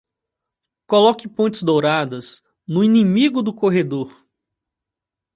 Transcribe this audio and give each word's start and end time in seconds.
Coloque 0.87 1.27
pontes 1.27 1.61
douradas 1.61 2.41
no 2.67 2.83
inimigo 2.83 3.43
do 3.43 3.53
corredor. 3.53 4.11